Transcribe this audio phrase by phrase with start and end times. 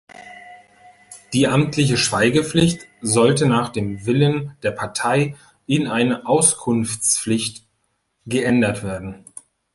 [1.31, 5.35] Die amtliche Schweigepflicht sollte nach dem Willen der Partei
[5.67, 7.67] in eine Auskunftspflicht
[8.25, 9.23] geändert werden.